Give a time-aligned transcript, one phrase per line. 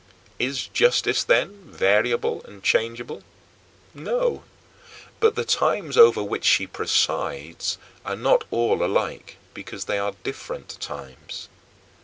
[0.39, 3.21] Is justice, then, variable and changeable?
[3.93, 4.43] No,
[5.19, 10.79] but the times over which she presides are not all alike because they are different
[10.79, 11.49] times.